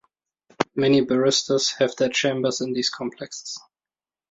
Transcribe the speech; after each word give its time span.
Many 0.73 1.01
barristers 1.01 1.73
have 1.77 1.95
their 1.95 2.09
chambers 2.09 2.59
in 2.59 2.73
these 2.73 2.89
complexes. 2.89 3.59